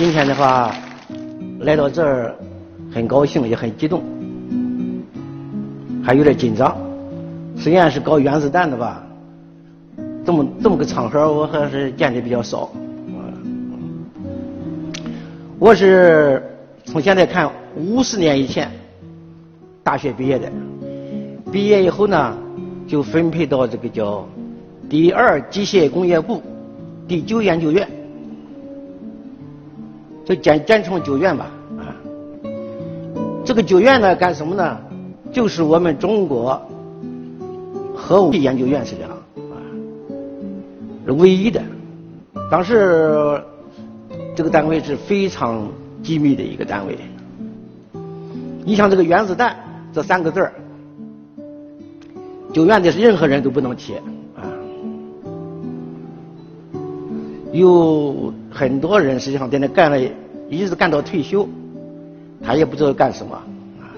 [0.00, 0.74] 今天的话
[1.58, 2.34] 来到这儿，
[2.90, 4.02] 很高兴也很激动，
[6.02, 6.74] 还有点紧张。
[7.54, 9.06] 虽然是搞原子弹的吧，
[10.24, 12.70] 这么这么个场合我还是见的比较少。
[15.58, 16.42] 我是
[16.86, 18.72] 从现在看五十年以前
[19.82, 20.50] 大学毕业的，
[21.52, 22.34] 毕业以后呢
[22.88, 24.26] 就分配到这个叫
[24.88, 26.42] 第二机械工业部
[27.06, 27.86] 第九研究院。
[30.30, 31.90] 就简简称九院吧，啊，
[33.44, 34.78] 这个九院呢干什么呢？
[35.32, 36.62] 就是我们中国
[37.96, 39.58] 核武器研究院是这样，啊，
[41.04, 41.60] 是唯一的。
[42.48, 43.42] 当时
[44.36, 45.66] 这个单位是非常
[46.00, 46.96] 机密的一个单位。
[48.64, 49.56] 你像这个原子弹
[49.92, 50.52] 这三个字儿，
[52.52, 53.94] 九院的任何人都不能提，
[54.36, 54.46] 啊，
[57.52, 58.32] 有。
[58.60, 59.98] 很多人实际上在那干了，
[60.50, 61.48] 一直干到退休，
[62.44, 63.34] 他也不知道干什么。
[63.80, 63.88] 啊，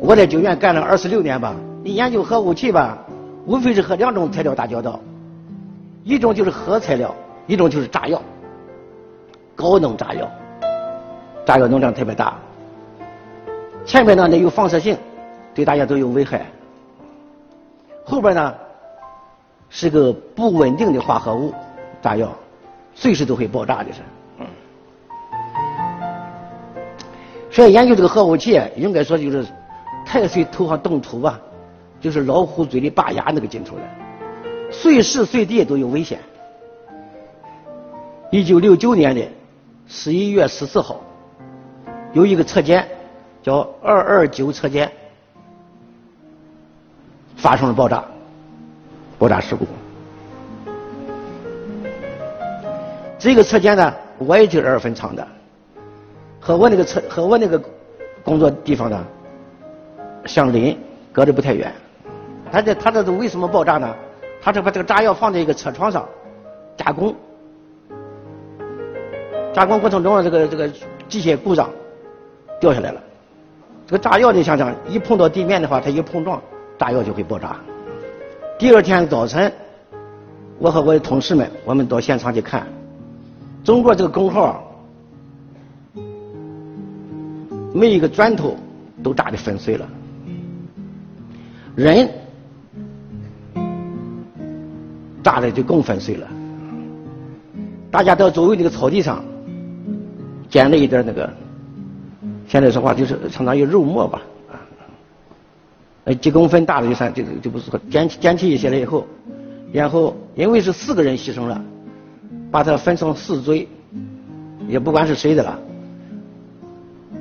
[0.00, 2.98] 我在九院干了二十六年吧，你研究核武器吧，
[3.46, 4.98] 无非是和两种材料打交道，
[6.02, 7.14] 一种就是核材料，
[7.46, 8.20] 一种就是炸药，
[9.54, 10.28] 高能炸药，
[11.46, 12.36] 炸药能量特别大，
[13.84, 14.98] 前面呢那有放射性，
[15.54, 16.44] 对大家都有危害，
[18.04, 18.52] 后边呢
[19.68, 21.54] 是个不稳定的化合物，
[22.02, 22.28] 炸药。
[22.94, 24.00] 随时都会爆炸的是，
[24.38, 24.46] 嗯，
[27.50, 29.44] 所以研究这个核武器，应该说就是
[30.06, 31.40] 太岁头上动土吧，
[32.00, 33.82] 就是老虎嘴里拔牙那个劲头了，
[34.70, 36.18] 随时随地都有危险。
[38.30, 39.22] 一九六九年的
[39.86, 41.00] 十一月十四号，
[42.12, 42.86] 有一个车间
[43.42, 44.90] 叫二二九车间
[47.36, 48.04] 发生了爆炸，
[49.18, 49.66] 爆炸事故。
[53.24, 55.26] 这个车间呢，我也就是二分厂的，
[56.38, 57.58] 和我那个车和我那个
[58.22, 59.02] 工作地方呢
[60.26, 60.78] 相邻，
[61.10, 61.72] 隔得不太远。
[62.52, 63.96] 他这他这是为什么爆炸呢？
[64.42, 66.06] 他是把这个炸药放在一个车床上
[66.76, 67.14] 加工，
[69.54, 70.68] 加工过程中这个这个
[71.08, 71.70] 机械故障
[72.60, 73.02] 掉下来了。
[73.86, 76.42] 这个炸药你想想，一碰到地面的话，它一碰撞，
[76.78, 77.56] 炸药就会爆炸。
[78.58, 79.50] 第二天早晨，
[80.58, 82.66] 我和我的同事们，我们到现场去看。
[83.64, 84.62] 中国这个工号，
[87.72, 88.54] 每一个砖头
[89.02, 89.88] 都打得粉碎了，
[91.74, 92.06] 人
[95.22, 96.28] 炸的就更粉碎了。
[97.90, 99.24] 大家到周围那个草地上
[100.50, 101.32] 捡了一点那个，
[102.46, 104.20] 现在说话就是相当于肉末吧，
[104.50, 104.60] 啊，
[106.04, 109.06] 呃几公分大的就算就就不是捡起捡起一些了以后，
[109.72, 111.64] 然后因为是四个人牺牲了。
[112.54, 113.66] 把它分成四堆，
[114.68, 115.58] 也不管是谁的了，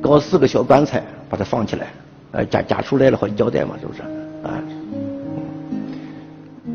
[0.00, 1.88] 搞四个小棺材，把它放起来，
[2.32, 4.00] 呃，家家属来了好交代嘛，是不是？
[4.42, 4.58] 啊，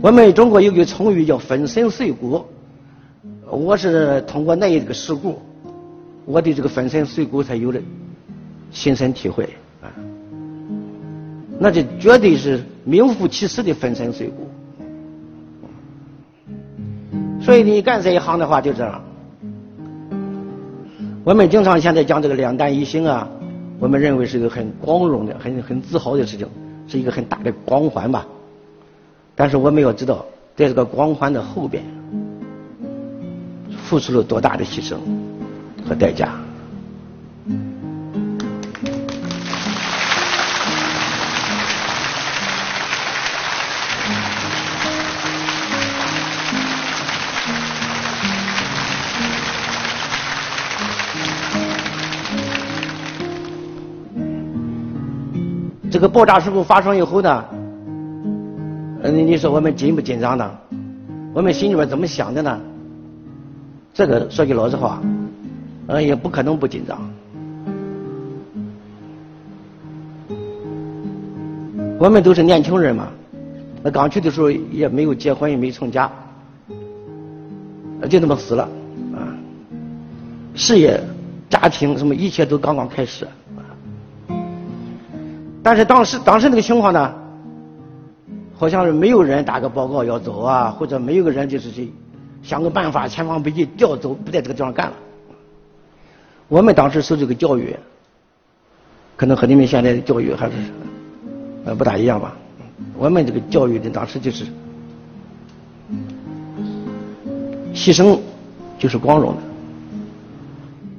[0.04, 2.46] 我们中国有句成语叫粉身碎骨，
[3.50, 5.42] 我是通过那一个事故，
[6.24, 7.82] 我对这个粉身碎骨才有了
[8.72, 9.50] 亲身体会
[9.82, 9.90] 啊，
[11.58, 14.48] 那这绝对是名副其实的粉身碎骨。
[17.44, 19.04] 所以你干这一行的话就这样。
[21.26, 23.28] 我们经常现在讲这个两弹一星啊，
[23.80, 26.48] 我们认为是一个很光荣的、很很自豪的事情，
[26.88, 28.26] 是一个很大的光环吧。
[29.36, 31.84] 但是我们要知道，在这个光环的后边，
[33.84, 34.96] 付出了多大的牺牲
[35.88, 36.43] 和代价。
[56.04, 57.46] 个爆炸事故发生以后呢，
[59.04, 60.52] 嗯，你说我们紧不紧张呢？
[61.34, 62.60] 我们心里边怎么想的呢？
[63.94, 65.02] 这个说句老实话，
[65.88, 67.00] 嗯，也不可能不紧张。
[71.98, 73.08] 我们都是年轻人嘛，
[73.82, 76.12] 那刚去的时候也没有结婚，也没成家，
[78.10, 78.64] 就那么死了，
[79.16, 79.24] 啊，
[80.54, 81.02] 事业、
[81.50, 83.26] 家庭什么一切都刚刚开始。
[85.64, 87.14] 但是当时当时那个情况呢，
[88.54, 91.92] 好像是没有人打个报告要走啊，或者没有个人就是去
[92.44, 94.94] 想个办法千方百计调走，不在这个地方干了。
[96.50, 97.74] 我们当时受这个教育，
[99.16, 100.54] 可能和你们现在的教育还是
[101.64, 102.36] 呃不大一样吧。
[102.98, 104.44] 我们这个教育的当时就是
[107.74, 108.20] 牺牲
[108.78, 109.42] 就是光荣的，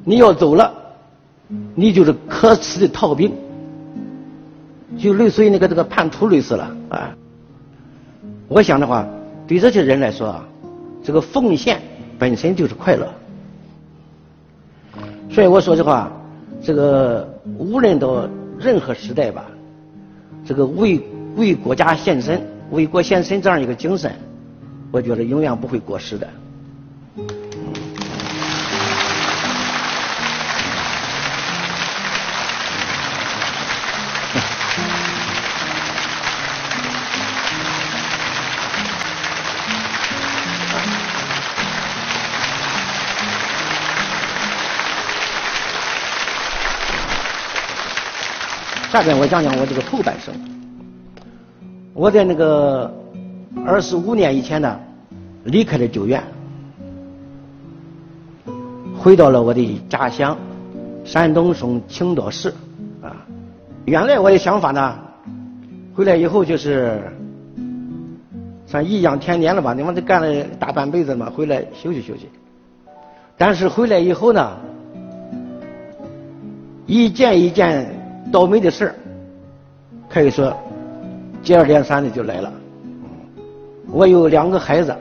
[0.05, 0.73] 你要走了，
[1.75, 3.31] 你就是可耻的逃兵，
[4.99, 7.17] 就类似于那个这个叛徒类似了啊。
[8.49, 9.07] 我想的话，
[9.47, 10.45] 对这些人来说啊，
[11.03, 11.81] 这个奉献
[12.19, 13.09] 本身就是快乐。
[15.31, 16.13] 所以我说实话，
[16.63, 19.47] 这个无论到任何时代吧，
[20.45, 21.01] 这个为
[21.37, 24.13] 为国家献身、为国献身这样一个精神，
[24.93, 26.29] 我觉得永远不会过时的。
[48.95, 50.33] 下边我讲讲我这个后半生。
[51.93, 52.89] 我在那个
[53.67, 54.79] 二十五年以前呢，
[55.43, 56.23] 离开了九院，
[58.97, 60.39] 回到了我的家乡
[61.05, 62.55] 山东省青岛市
[63.03, 63.27] 啊。
[63.85, 64.97] 原来我的想法呢，
[65.93, 67.03] 回来以后就是
[68.65, 72.29] 算颐养天年了吧，你们都干了大半辈子了嘛，回来休息休息。
[73.37, 74.57] 但是回来以后呢，
[76.87, 77.93] 一件一件。
[78.35, 78.95] 倒霉的事儿，
[80.11, 80.53] 可以说
[81.41, 82.53] 接二连三的就来了。
[83.93, 84.93] 我有两个孩子，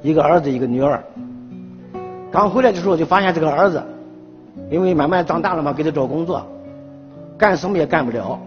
[0.00, 1.04] 一个儿子，一个女儿。
[2.32, 3.82] 刚回来的时候就发现这个儿子，
[4.70, 6.42] 因为慢慢长大了嘛，给他找工作，
[7.36, 8.40] 干什么也干不了。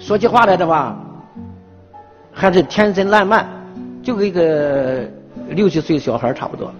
[0.00, 0.96] 说起话来的话，
[2.32, 3.46] 还是天真烂漫，
[4.02, 5.04] 就跟一个
[5.50, 6.72] 六七岁小孩差不多，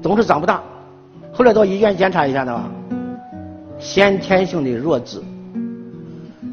[0.00, 0.62] 总是长不大。
[1.32, 2.70] 后来到医院检查一下的话。
[3.82, 5.20] 先天性的弱智，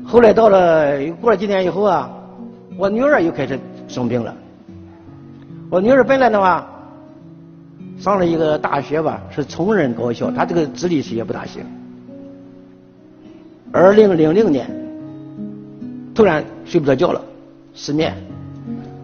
[0.03, 2.09] 后来到了过了几年以后啊，
[2.75, 4.35] 我女儿又开始生病了。
[5.69, 6.67] 我女儿本来的话，
[7.99, 11.63] 上了一个大学吧，是成人高校，她这个智力是也不大行。
[13.71, 14.67] 二零零零年，
[16.15, 17.21] 突然睡不着觉了，
[17.75, 18.11] 失眠，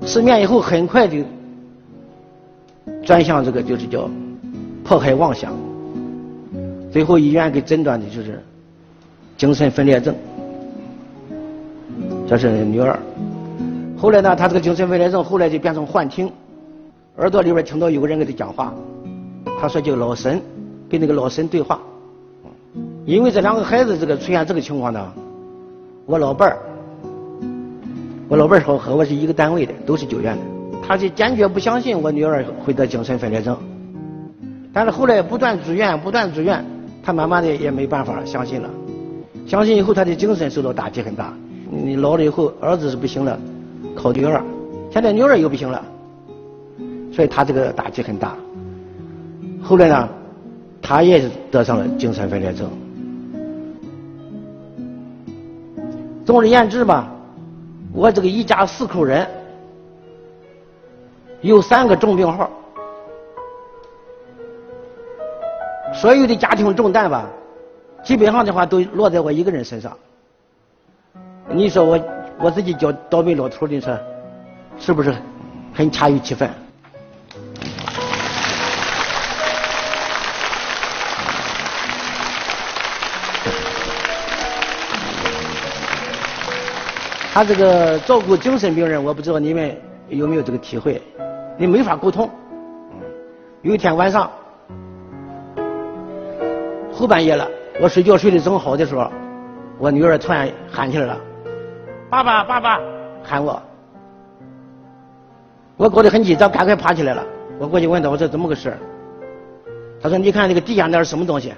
[0.04, 1.19] 失眠以后很快就
[3.04, 4.10] 转向这个就是叫
[4.83, 5.54] 迫害妄想。
[6.95, 8.42] 最后医院给诊断的就是
[9.36, 10.15] 精神分裂症，
[12.25, 12.97] 这是女儿。
[13.97, 16.31] 后来呢，她这个精神分裂症后来就变成幻听，
[17.18, 18.74] 耳朵里边听到有个人跟她讲话，
[19.59, 20.42] 她说叫老神，
[20.89, 21.81] 跟那个老神对话。
[23.06, 25.12] 因为这两个孩子这个出现这个情况呢，
[26.06, 26.57] 我老伴儿，
[28.30, 30.44] 我老伴儿和和我是一个单位的，都是九院的，
[30.81, 33.57] 他就坚决不相信我女儿会得精神分裂症，
[34.71, 36.63] 但是后来不断住院，不断住院。
[37.06, 38.69] 他慢慢的也没办法相信了，
[39.46, 41.31] 相信以后他的精神受到打击很大。
[41.69, 43.40] 你老了以后，儿子是不行了，
[43.96, 44.42] 靠女儿，
[44.92, 45.86] 现在女儿又不行了，
[47.13, 48.36] 所以他这个打击很大。
[49.62, 50.10] 后来呢，
[50.81, 52.68] 他也是得上了精神分裂症。
[56.25, 57.12] 总而言之吧，
[57.94, 59.28] 我这个一家四口人
[61.42, 62.50] 有三个重病号。
[65.95, 67.25] 所有的家庭重担吧，
[68.03, 69.97] 基本上的话都落在我一个人身上。
[71.50, 72.00] 你说我
[72.38, 73.97] 我自己叫倒霉老头，你说
[74.77, 75.15] 是不是
[75.74, 76.50] 很恰如其分？
[87.33, 89.75] 他这个照顾精神病人，我不知道你们
[90.09, 91.02] 有没有这个体会？
[91.57, 92.30] 你没法沟通。
[93.61, 94.30] 有一天晚上。
[96.95, 97.45] 后半夜了，
[97.81, 99.11] 我睡觉睡得正好的时候，
[99.78, 101.18] 我女儿突然喊起来了
[102.09, 102.80] ：“爸爸，爸爸！”
[103.21, 103.61] 喊我。
[105.75, 107.21] 我搞得很紧，张赶快爬起来了。
[107.59, 108.73] 我过去问他：“我说怎么个事？”
[110.02, 111.54] 他说：“你看那个地下那是什么东西？”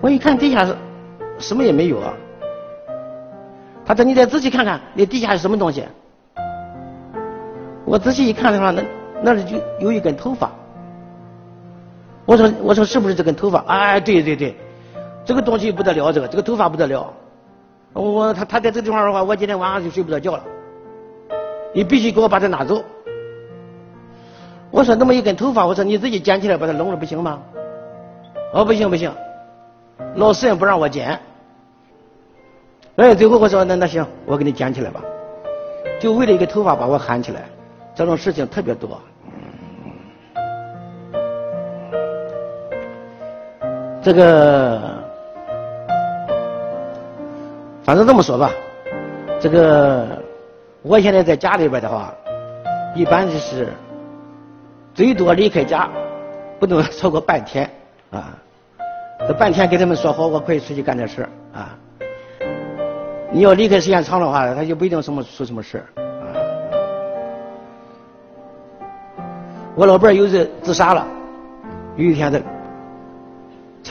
[0.00, 0.74] 我一看地下是
[1.38, 2.14] 什么也没有啊。
[3.84, 5.84] 他说：“你再仔细看看，那地下是什么东西？”
[7.84, 8.82] 我仔细一看的话，那
[9.22, 10.50] 那里就有一根头发。
[12.26, 13.58] 我说我说是不是这根头发？
[13.66, 14.56] 哎，对对对，
[15.24, 17.12] 这个东西不得了，这个这个头发不得了。
[17.92, 20.42] 我他他在这个地方的话，我今天晚上就睡不着觉了。
[21.72, 22.82] 你必须给我把它拿走。
[24.70, 27.40] 我说那么一根头发，我说你自己捡起来把它弄了不行吗？
[28.52, 29.12] 哦，不行不行，
[30.16, 31.18] 老师也不让我捡。
[32.96, 35.00] 哎，最后我说那那行，我给你捡起来吧。
[36.00, 37.42] 就为了一个头发把我喊起来，
[37.94, 39.00] 这种事情特别多。
[44.04, 44.78] 这个，
[47.82, 48.50] 反正这么说吧，
[49.40, 50.06] 这个
[50.82, 52.12] 我现在在家里边的话，
[52.94, 53.72] 一般就是
[54.92, 55.88] 最多离开家
[56.60, 57.68] 不能超过半天
[58.10, 58.36] 啊。
[59.26, 61.74] 这半天给他们说好，我可以出去干点事啊。
[63.32, 66.36] 你要离开时间长的话，他就不一定什么出什么事啊。
[69.74, 71.06] 我老伴儿有次自杀了，
[71.96, 72.38] 有一天他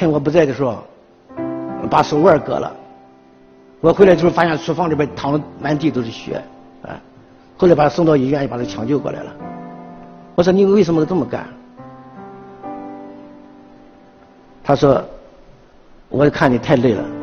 [0.04, 0.84] 趁我不在的时候，
[1.90, 2.70] 把手腕割了。
[3.80, 6.44] 我回来之后发现厨房里边躺了满地都是血，
[6.82, 7.00] 啊，
[7.56, 9.34] 后来把他送到医院，又把他抢救过来了。
[10.36, 11.48] 我说你为什么这么干？
[14.62, 15.02] 他说，
[16.10, 17.23] 我看你太累了。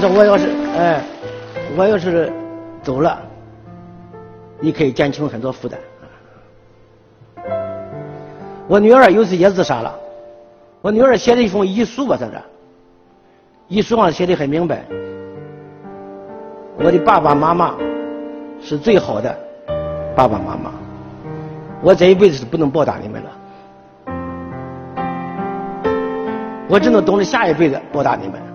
[0.00, 1.00] 说我要是哎，
[1.76, 2.32] 我要是。
[2.82, 3.20] 走了，
[4.58, 5.78] 你可以减轻很多负担。
[8.66, 9.94] 我女儿有次也自杀了，
[10.80, 12.42] 我女儿写了一封遗书吧，在这，
[13.68, 14.82] 遗书上写的很明白，
[16.78, 17.74] 我的爸爸妈妈
[18.62, 19.38] 是最好的
[20.16, 20.72] 爸爸妈妈，
[21.82, 23.30] 我这一辈子是不能报答你们了，
[26.66, 28.49] 我只能等着下一辈子报答你们。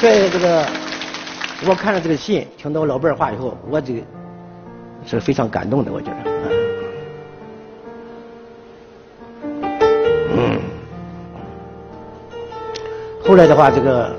[0.00, 0.66] 在这个，
[1.68, 4.00] 我看了这个信，听到我老伴儿话以后，我这个
[5.04, 6.16] 是非常感动的，我觉得。
[10.34, 10.58] 嗯。
[13.22, 14.16] 后来的话，这个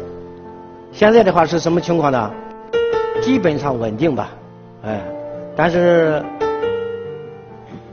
[0.92, 2.32] 现在的话是什么情况呢？
[3.20, 4.30] 基本上稳定吧，
[4.84, 5.02] 哎，
[5.56, 6.24] 但是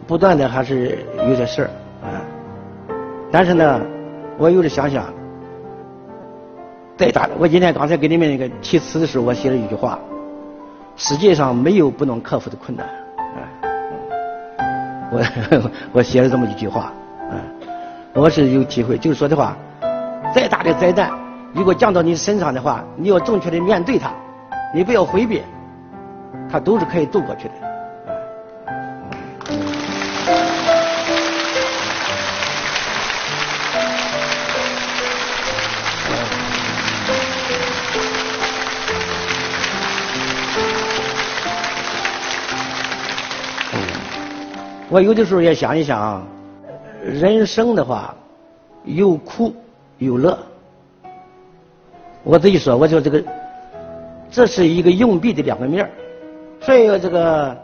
[0.06, 1.70] 不断的还是有点事儿，
[2.04, 2.20] 哎，
[3.32, 3.80] 但是呢，
[4.36, 5.17] 我有的想想。
[6.98, 9.96] 再大的，我今天刚才给你们那个题词的时候，我写了一句话：
[10.96, 12.84] 世界上没有不能克服的困难。
[12.84, 13.46] 啊
[15.10, 15.24] 我
[15.94, 16.92] 我写了这么一句话，
[17.30, 17.40] 嗯，
[18.12, 19.56] 我是有体会，就是说的话，
[20.34, 21.08] 再大的灾难，
[21.54, 24.10] 如果降到你身上的话，你要正确的面对它，
[24.74, 25.40] 你不要回避，
[26.50, 27.67] 它都是可以度过去的。
[44.90, 46.26] 我有的时候也想一想，
[47.04, 48.14] 人生的话，
[48.84, 49.52] 有苦
[49.98, 50.38] 有乐。
[52.22, 53.22] 我自己说，我说这个，
[54.30, 55.90] 这是一个硬币的两个面
[56.60, 57.54] 所以这个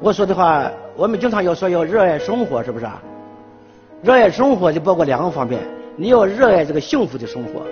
[0.00, 3.00] 我说的话，我们经常要说要热爱生活，是不是啊？
[4.02, 5.60] 热爱生活就包括两个方面，
[5.94, 7.62] 你要热爱这个幸福的生活，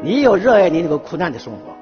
[0.00, 1.77] 你要热爱你这个苦难的生活。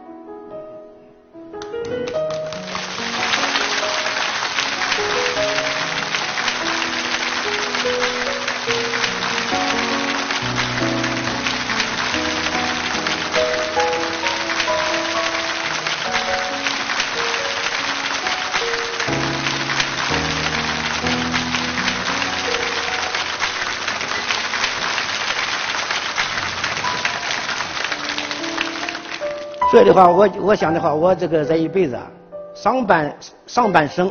[29.76, 32.11] 所以的话，我我想的话，我这个这一辈子啊，
[32.54, 33.14] 上半
[33.47, 34.11] 上半生，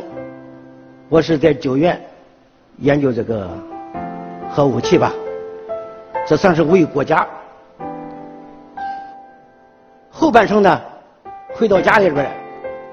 [1.08, 2.00] 我是在九院
[2.78, 3.50] 研究这个
[4.48, 5.12] 核武器吧，
[6.24, 7.26] 这算是为国家。
[10.08, 10.80] 后半生呢，
[11.56, 12.30] 回到家里边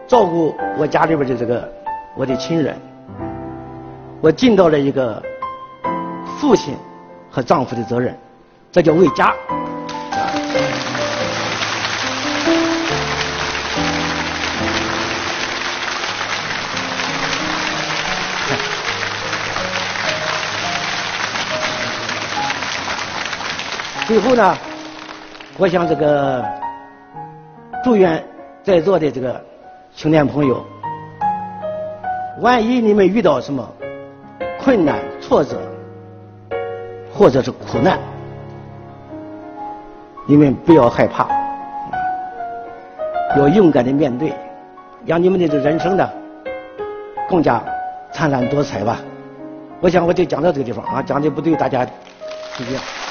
[0.08, 1.72] 照顾我家里边的这个
[2.18, 2.75] 我的亲人，
[4.20, 5.22] 我尽到了一个
[6.39, 6.75] 父亲
[7.30, 8.18] 和丈夫的责任，
[8.72, 9.32] 这叫为家。
[24.13, 24.55] 最后呢，
[25.58, 26.46] 我想这个
[27.84, 28.24] 祝愿
[28.62, 29.43] 在座的这个
[29.96, 30.63] 青年朋友，
[32.39, 33.67] 万一你们遇到什么
[34.60, 35.58] 困难、挫折，
[37.12, 37.98] 或者是苦难，
[40.27, 41.27] 你们不要害怕，
[43.36, 44.32] 要勇敢的面对，
[45.08, 46.08] 让你们的这人生呢
[47.27, 47.60] 更加
[48.12, 49.00] 灿烂多彩吧。
[49.82, 53.02] 我想我就讲到这个地方啊，讲的不对，大家体谅。